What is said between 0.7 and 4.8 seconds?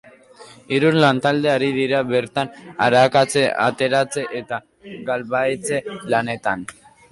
Hiru lantalde ari dira bertan, arakatze, ateratze eta